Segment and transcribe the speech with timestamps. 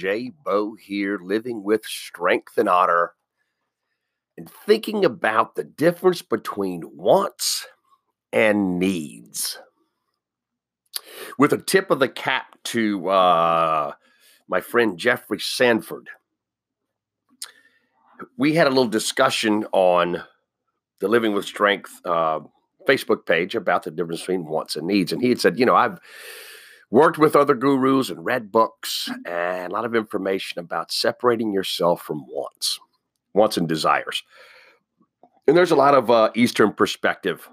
[0.00, 3.12] Jay Bo here, living with strength and honor
[4.38, 7.66] and thinking about the difference between wants
[8.32, 9.58] and needs.
[11.38, 13.92] With a tip of the cap to uh,
[14.48, 16.08] my friend Jeffrey Sanford,
[18.38, 20.22] we had a little discussion on
[21.00, 22.40] the Living with Strength uh,
[22.88, 25.12] Facebook page about the difference between wants and needs.
[25.12, 25.98] And he had said, you know, I've
[26.90, 32.02] worked with other gurus and read books and a lot of information about separating yourself
[32.02, 32.80] from wants,
[33.32, 34.22] wants and desires.
[35.46, 37.48] And there's a lot of uh, Eastern perspective,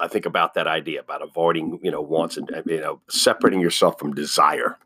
[0.00, 3.98] I think, about that idea about avoiding, you know, wants and you know separating yourself
[3.98, 4.78] from desire.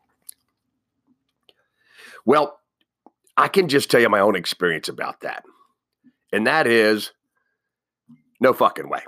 [2.24, 2.58] Well,
[3.36, 5.44] I can just tell you my own experience about that,
[6.32, 7.12] and that is
[8.40, 9.02] no fucking way.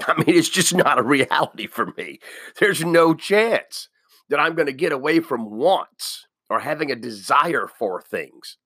[0.06, 2.20] I mean, it's just not a reality for me.
[2.60, 3.88] There's no chance
[4.28, 8.56] that I'm going to get away from wants or having a desire for things.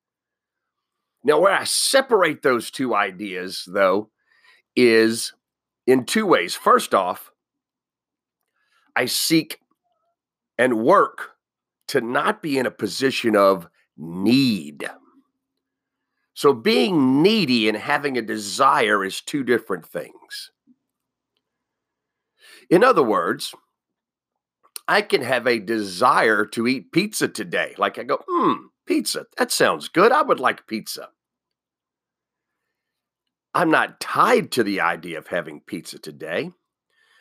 [1.23, 4.11] Now, where I separate those two ideas, though,
[4.75, 5.35] is
[5.87, 6.55] in two ways.
[6.55, 7.31] First off,
[8.97, 9.61] I seek
[10.59, 11.33] and work
[11.89, 14.89] to not be in a position of need.
[16.35, 20.51] So, being needy and having a desire is two different things.
[22.71, 23.53] In other words,
[24.87, 27.75] I can have a desire to eat pizza today.
[27.77, 30.13] Like I go, hmm, pizza, that sounds good.
[30.13, 31.09] I would like pizza.
[33.53, 36.53] I'm not tied to the idea of having pizza today.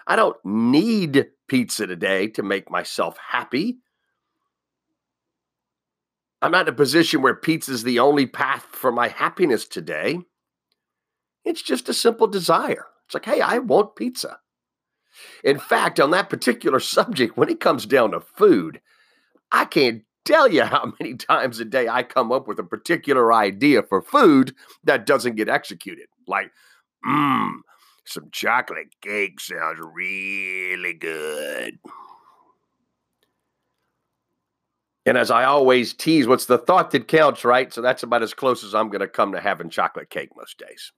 [0.05, 3.80] I don't need pizza today to make myself happy.
[6.42, 10.20] I'm not in a position where pizza is the only path for my happiness today.
[11.43, 12.86] It's just a simple desire.
[13.05, 14.39] It's like, hey, I want pizza.
[15.44, 18.82] In fact, on that particular subject, when it comes down to food,
[19.52, 23.34] I can't tell you how many times a day I come up with a particular
[23.34, 26.08] idea for food that doesn't get executed.
[26.28, 26.52] Like,
[27.08, 27.60] mmm,
[28.06, 31.80] some chocolate cake sounds really good.
[35.06, 37.74] And as I always tease, what's the thought that counts, right?
[37.74, 40.60] So that's about as close as I'm going to come to having chocolate cake most
[40.60, 40.92] days.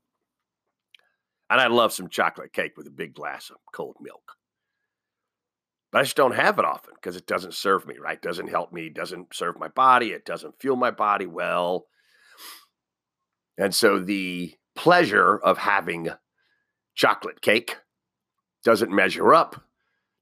[1.51, 4.37] And I love some chocolate cake with a big glass of cold milk.
[5.91, 8.21] But I just don't have it often because it doesn't serve me, right?
[8.21, 11.87] Doesn't help me, doesn't serve my body, it doesn't fuel my body well.
[13.57, 16.07] And so the pleasure of having
[16.95, 17.75] chocolate cake
[18.63, 19.61] doesn't measure up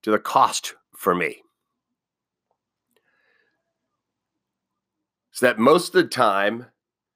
[0.02, 1.44] to the cost for me.
[5.30, 6.66] So that most of the time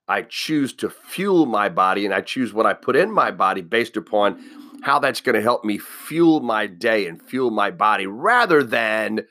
[0.07, 3.61] I choose to fuel my body and I choose what I put in my body
[3.61, 4.43] based upon
[4.83, 9.21] how that's going to help me fuel my day and fuel my body rather than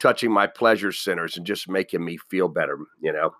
[0.00, 3.32] touching my pleasure centers and just making me feel better, you know,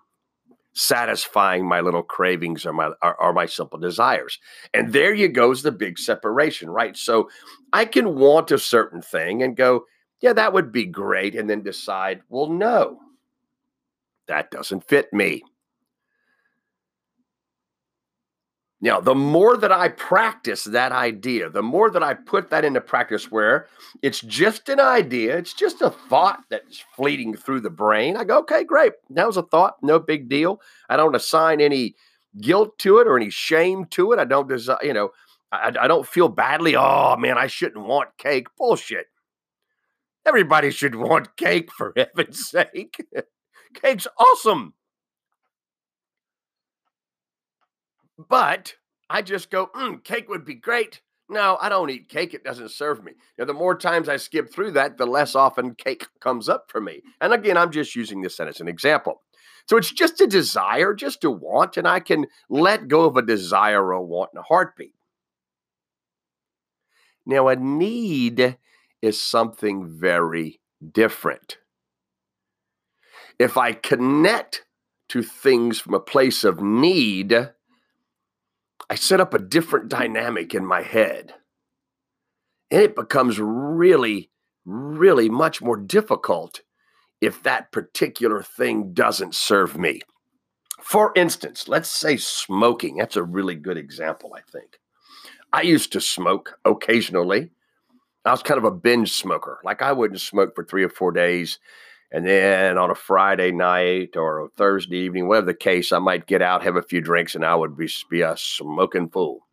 [0.73, 4.37] satisfying my little cravings or my or, or my simple desires.
[4.75, 6.95] And there you goes the big separation, right?
[6.95, 7.29] So
[7.73, 9.85] I can want a certain thing and go,
[10.21, 12.99] yeah, that would be great and then decide, well, no.
[14.27, 15.41] That doesn't fit me.
[18.79, 22.79] Now, the more that I practice that idea, the more that I put that into
[22.79, 23.67] practice where
[24.03, 28.15] it's just an idea, it's just a thought that's fleeting through the brain.
[28.15, 28.93] I go, okay, great.
[29.09, 30.61] That was a thought, no big deal.
[30.89, 31.95] I don't assign any
[32.39, 34.19] guilt to it or any shame to it.
[34.19, 35.09] I don't desire, you know,
[35.51, 36.75] I, I don't feel badly.
[36.75, 38.47] Oh man, I shouldn't want cake.
[38.57, 39.07] Bullshit.
[40.25, 43.03] Everybody should want cake for heaven's sake.
[43.73, 44.73] Cake's awesome.
[48.17, 48.75] But
[49.09, 51.01] I just go, mm, cake would be great.
[51.29, 52.33] No, I don't eat cake.
[52.33, 53.13] It doesn't serve me.
[53.37, 56.79] Now, the more times I skip through that, the less often cake comes up for
[56.79, 57.01] me.
[57.19, 59.23] And again, I'm just using this as an example.
[59.67, 63.21] So it's just a desire, just a want, and I can let go of a
[63.21, 64.93] desire or a want in a heartbeat.
[67.25, 68.57] Now, a need
[69.01, 70.61] is something very
[70.93, 71.57] different.
[73.37, 74.63] If I connect
[75.09, 77.49] to things from a place of need,
[78.89, 81.33] I set up a different dynamic in my head.
[82.71, 84.29] And it becomes really,
[84.65, 86.61] really much more difficult
[87.21, 90.01] if that particular thing doesn't serve me.
[90.81, 92.97] For instance, let's say smoking.
[92.97, 94.79] That's a really good example, I think.
[95.51, 97.49] I used to smoke occasionally.
[98.25, 99.59] I was kind of a binge smoker.
[99.63, 101.59] Like I wouldn't smoke for three or four days
[102.11, 106.25] and then on a Friday night or a Thursday evening, whatever the case, I might
[106.25, 109.45] get out, have a few drinks, and I would be, be a smoking fool.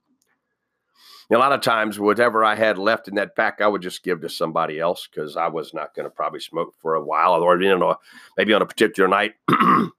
[1.32, 4.20] a lot of times, whatever I had left in that pack, I would just give
[4.20, 7.60] to somebody else because I was not going to probably smoke for a while, or
[7.60, 7.96] you know,
[8.36, 9.32] maybe on a particular night,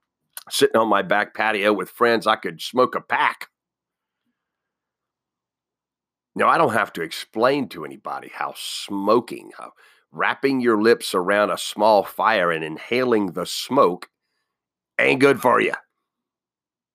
[0.49, 3.49] sitting on my back patio with friends, I could smoke a pack.
[6.35, 9.71] Now, I don't have to explain to anybody how smoking, how
[10.15, 14.09] wrapping your lips around a small fire and inhaling the smoke
[14.97, 15.73] ain't good for you.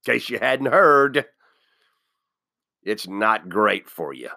[0.06, 1.26] In case you hadn't heard,
[2.82, 4.30] it's not great for you.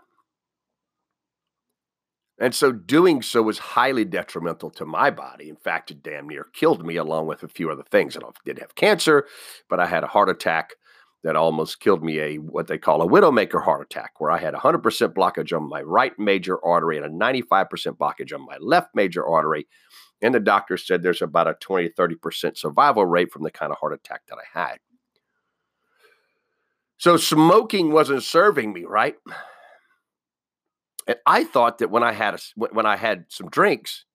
[2.40, 5.48] And so doing so was highly detrimental to my body.
[5.48, 8.16] In fact, it damn near killed me, along with a few other things.
[8.16, 9.28] And I did have cancer,
[9.70, 10.74] but I had a heart attack
[11.24, 14.54] that almost killed me a what they call a widowmaker heart attack, where I had
[14.54, 14.82] 100%
[15.14, 17.68] blockage on my right major artery and a 95%
[17.98, 19.68] blockage on my left major artery.
[20.22, 23.78] And the doctor said there's about a 20 30% survival rate from the kind of
[23.78, 24.80] heart attack that I had.
[26.98, 29.16] So smoking wasn't serving me, right?
[31.08, 34.06] And I thought that when I had a, when I had some drinks,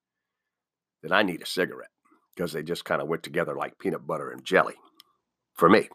[1.02, 1.90] that I need a cigarette
[2.34, 4.74] because they just kind of went together like peanut butter and jelly
[5.54, 5.88] for me.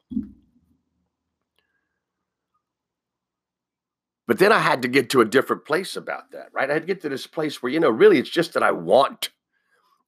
[4.33, 6.67] But then I had to get to a different place about that, right?
[6.67, 8.71] I had to get to this place where, you know, really it's just that I
[8.71, 9.29] want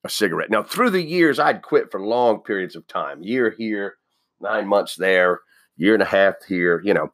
[0.02, 0.50] a cigarette.
[0.50, 3.98] Now, through the years, I'd quit for long periods of time year here,
[4.40, 5.42] nine months there,
[5.76, 7.12] year and a half here, you know.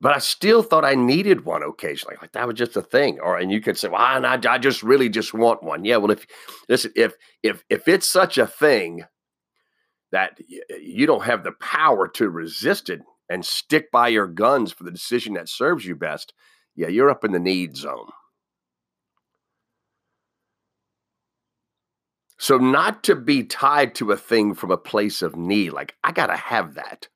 [0.00, 2.16] But I still thought I needed one occasionally.
[2.20, 3.20] Like that was just a thing.
[3.20, 5.84] Or and you could say, well, I, I just really just want one.
[5.84, 6.26] Yeah, well, if
[6.68, 7.14] listen, if
[7.44, 9.04] if if it's such a thing
[10.10, 10.40] that
[10.80, 14.90] you don't have the power to resist it and stick by your guns for the
[14.90, 16.32] decision that serves you best,
[16.74, 18.10] yeah, you're up in the need zone.
[22.38, 26.12] So, not to be tied to a thing from a place of need, like I
[26.12, 27.08] got to have that.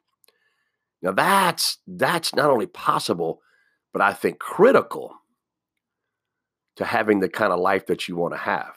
[1.03, 3.41] Now, that's that's not only possible,
[3.93, 5.15] but I think critical
[6.77, 8.75] to having the kind of life that you want to have.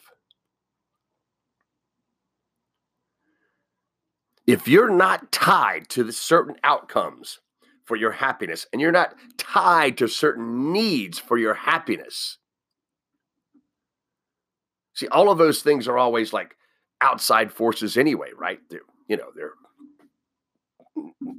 [4.45, 7.39] If you're not tied to the certain outcomes
[7.85, 12.37] for your happiness, and you're not tied to certain needs for your happiness,
[14.93, 16.55] See, all of those things are always like
[17.01, 18.59] outside forces anyway, right?
[18.69, 19.53] They're, you know, they're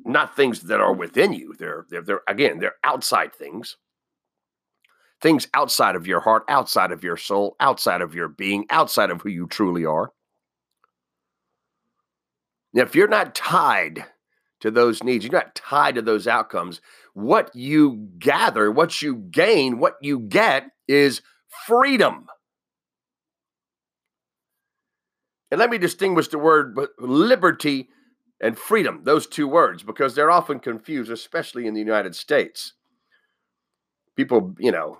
[0.04, 1.54] not things that are within you.
[1.58, 3.76] They're, they're, they're again, they're outside things.
[5.20, 9.22] Things outside of your heart, outside of your soul, outside of your being, outside of
[9.22, 10.10] who you truly are.
[12.74, 14.04] Now, if you're not tied
[14.60, 16.80] to those needs, you're not tied to those outcomes,
[17.14, 21.22] what you gather, what you gain, what you get is
[21.66, 22.26] freedom.
[25.50, 27.88] And let me distinguish the word liberty
[28.40, 32.72] and freedom, those two words, because they're often confused, especially in the United States.
[34.16, 34.98] People, you know,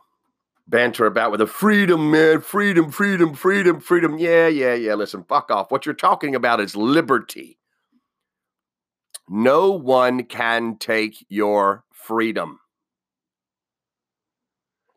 [0.68, 4.18] banter about with a freedom, man, freedom, freedom, freedom, freedom.
[4.18, 4.94] Yeah, yeah, yeah.
[4.94, 5.72] Listen, fuck off.
[5.72, 7.58] What you're talking about is liberty.
[9.28, 12.60] No one can take your freedom.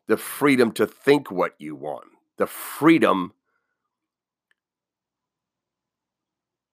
[0.06, 3.32] The freedom to think what you want, the freedom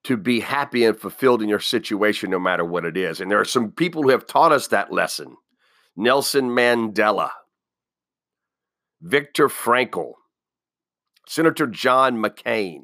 [0.06, 3.20] to be happy and fulfilled in your situation, no matter what it is.
[3.20, 5.36] And there are some people who have taught us that lesson
[5.96, 7.32] Nelson Mandela,
[9.01, 10.13] Viktor Frankl,
[11.27, 12.84] Senator John McCain.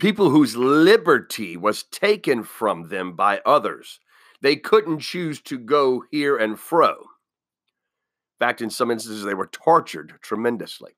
[0.00, 4.00] People whose liberty was taken from them by others.
[4.40, 6.92] They couldn't choose to go here and fro.
[6.92, 10.92] In fact, in some instances, they were tortured tremendously.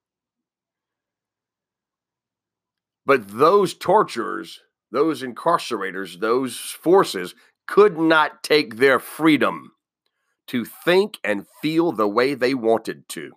[3.04, 4.60] But those torturers,
[4.92, 7.34] those incarcerators, those forces
[7.66, 9.72] could not take their freedom
[10.46, 13.32] to think and feel the way they wanted to.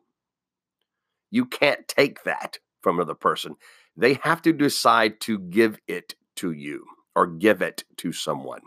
[1.31, 3.55] You can't take that from another person.
[3.97, 6.85] They have to decide to give it to you
[7.15, 8.61] or give it to someone.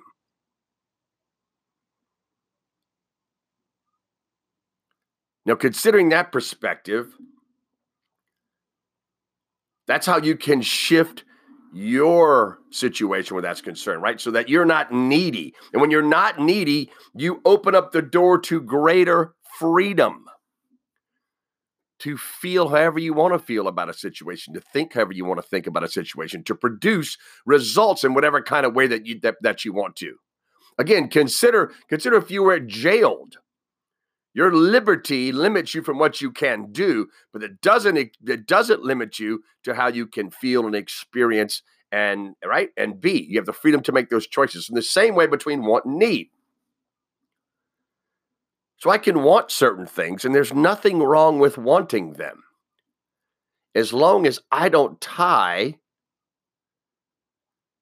[5.44, 7.12] Now, considering that perspective,
[9.86, 11.24] that's how you can shift
[11.72, 14.20] your situation where that's concerned, right?
[14.20, 15.54] So that you're not needy.
[15.72, 20.26] And when you're not needy, you open up the door to greater freedom
[22.00, 25.40] to feel however you want to feel about a situation, to think however you want
[25.40, 29.18] to think about a situation, to produce results in whatever kind of way that you
[29.20, 30.14] that, that you want to.
[30.78, 33.38] Again, consider consider if you were jailed
[34.38, 39.18] your liberty limits you from what you can do, but it doesn't it doesn't limit
[39.18, 43.26] you to how you can feel and experience and right and be.
[43.28, 45.98] You have the freedom to make those choices in the same way between want and
[45.98, 46.28] need.
[48.78, 52.44] So I can want certain things, and there's nothing wrong with wanting them
[53.74, 55.78] as long as I don't tie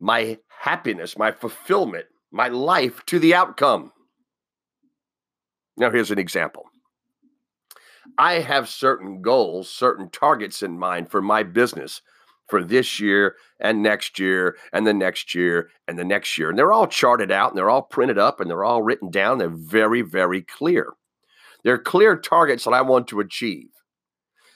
[0.00, 3.92] my happiness, my fulfillment, my life to the outcome.
[5.76, 6.64] Now, here's an example
[8.18, 12.00] I have certain goals, certain targets in mind for my business
[12.48, 16.50] for this year and next year and the next year and the next year.
[16.50, 19.38] And they're all charted out and they're all printed up and they're all written down.
[19.38, 20.92] They're very, very clear.
[21.64, 23.68] They're clear targets that I want to achieve.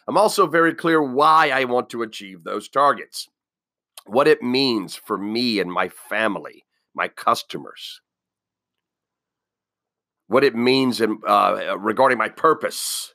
[0.07, 3.29] I'm also very clear why I want to achieve those targets,
[4.07, 8.01] what it means for me and my family, my customers,
[10.27, 13.15] what it means in, uh, regarding my purpose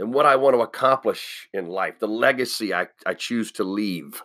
[0.00, 4.22] and what I want to accomplish in life, the legacy I, I choose to leave.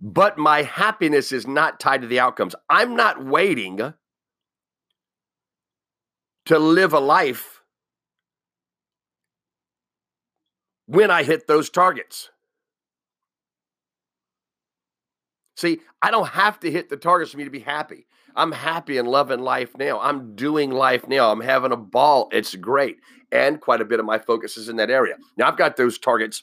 [0.00, 2.54] But my happiness is not tied to the outcomes.
[2.70, 3.92] I'm not waiting
[6.46, 7.62] to live a life
[10.86, 12.30] when I hit those targets.
[15.58, 18.06] See, I don't have to hit the targets for me to be happy.
[18.36, 20.00] I'm happy and loving life now.
[20.00, 21.30] I'm doing life now.
[21.30, 22.28] I'm having a ball.
[22.32, 22.98] It's great.
[23.32, 25.16] And quite a bit of my focus is in that area.
[25.36, 26.42] Now, I've got those targets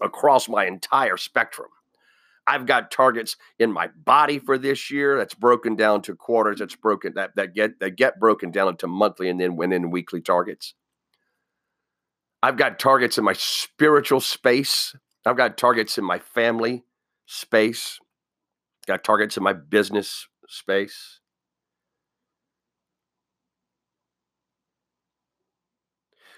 [0.00, 1.68] across my entire spectrum.
[2.46, 6.58] I've got targets in my body for this year that's broken down to quarters.
[6.58, 9.90] That's broken that that get that get broken down into monthly and then went in
[9.90, 10.74] weekly targets.
[12.42, 14.96] I've got targets in my spiritual space.
[15.26, 16.84] I've got targets in my family
[17.26, 18.00] space.
[18.86, 21.20] Got targets in my business space.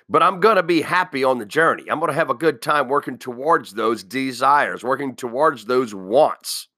[0.09, 1.85] But I'm going to be happy on the journey.
[1.89, 6.69] I'm going to have a good time working towards those desires, working towards those wants.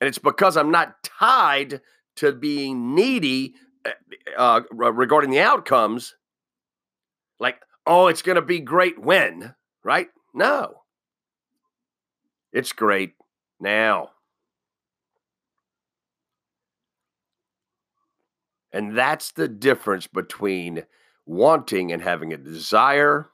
[0.00, 1.80] And it's because I'm not tied
[2.16, 3.54] to being needy
[3.86, 3.92] eh,
[4.36, 6.14] uh, regarding the outcomes.
[7.40, 10.08] Like, oh, it's going to be great when, right?
[10.34, 10.82] No.
[12.52, 13.14] It's great
[13.60, 14.10] now.
[18.72, 20.84] And that's the difference between
[21.26, 23.30] wanting and having a desire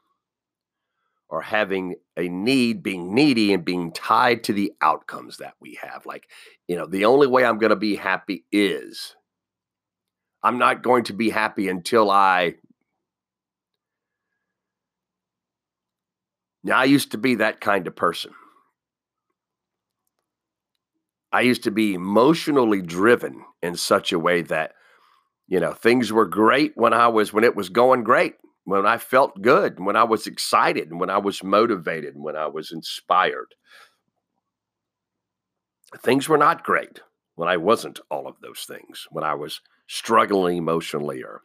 [1.27, 6.05] or having a need, being needy and being tied to the outcomes that we have.
[6.05, 6.29] Like,
[6.67, 9.15] you know, the only way I'm going to be happy is
[10.43, 12.55] I'm not going to be happy until I.
[16.63, 18.31] Now, I used to be that kind of person.
[21.31, 24.73] I used to be emotionally driven in such a way that
[25.47, 28.97] you know, things were great when I was when it was going great, when I
[28.97, 33.53] felt good, when I was excited, when I was motivated, when I was inspired.
[35.99, 36.99] Things were not great
[37.35, 41.41] when I wasn't all of those things, when I was struggling emotionally or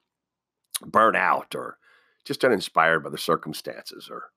[0.85, 1.77] burnt out or
[2.25, 4.31] just uninspired by the circumstances or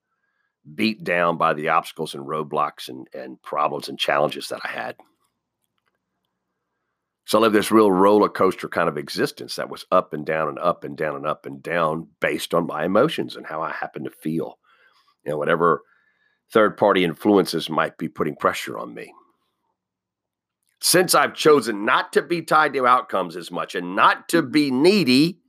[0.75, 4.96] beat down by the obstacles and roadblocks and, and problems and challenges that I had.
[7.25, 10.50] So I lived this real roller coaster kind of existence that was up and down
[10.50, 13.72] and up and down and up and down based on my emotions and how I
[13.72, 14.60] happened to feel.
[15.25, 15.82] You know, whatever
[16.51, 19.13] third party influences might be putting pressure on me.
[20.82, 24.70] Since I've chosen not to be tied to outcomes as much and not to be
[24.70, 25.39] needy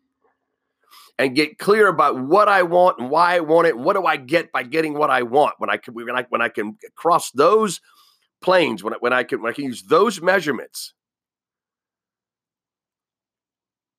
[1.18, 4.16] and get clear about what I want and why I want it, what do I
[4.16, 7.32] get by getting what I want when I can when I, when I can cross
[7.32, 7.80] those
[8.40, 10.94] planes when I, when I can when I can use those measurements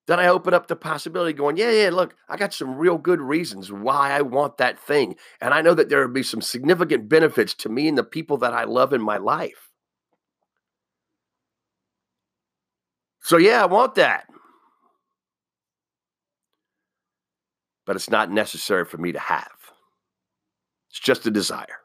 [0.07, 3.19] then I open up the possibility going, yeah, yeah, look, I got some real good
[3.19, 5.15] reasons why I want that thing.
[5.41, 8.37] And I know that there will be some significant benefits to me and the people
[8.37, 9.71] that I love in my life.
[13.21, 14.27] So, yeah, I want that.
[17.87, 19.51] But it's not necessary for me to have,
[20.89, 21.79] it's just a desire.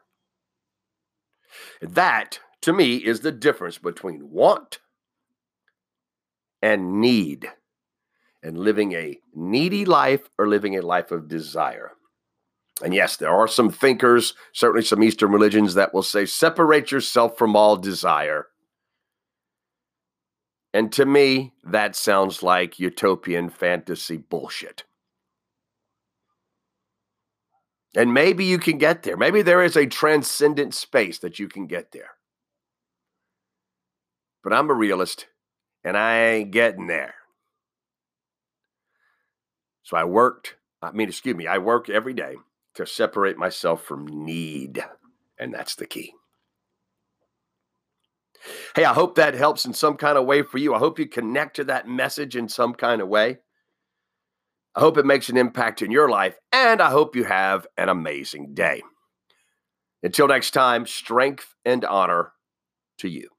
[1.81, 4.79] That, to me, is the difference between want
[6.61, 7.51] and need
[8.43, 11.91] and living a needy life or living a life of desire.
[12.83, 17.37] And yes, there are some thinkers, certainly some Eastern religions, that will say, separate yourself
[17.37, 18.47] from all desire.
[20.73, 24.83] And to me, that sounds like utopian fantasy bullshit.
[27.95, 29.17] And maybe you can get there.
[29.17, 32.11] Maybe there is a transcendent space that you can get there.
[34.43, 35.27] But I'm a realist
[35.83, 37.15] and I ain't getting there.
[39.83, 42.35] So I worked, I mean, excuse me, I work every day
[42.75, 44.83] to separate myself from need.
[45.37, 46.13] And that's the key.
[48.75, 50.73] Hey, I hope that helps in some kind of way for you.
[50.73, 53.39] I hope you connect to that message in some kind of way.
[54.75, 57.89] I hope it makes an impact in your life, and I hope you have an
[57.89, 58.81] amazing day.
[60.01, 62.31] Until next time, strength and honor
[62.99, 63.29] to you.